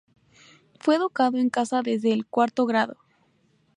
Fue 0.79 0.95
educado 0.95 1.37
en 1.37 1.51
casa 1.51 1.83
desde 1.83 2.11
el 2.11 2.25
cuarto 2.25 2.65
grado. 2.65 2.97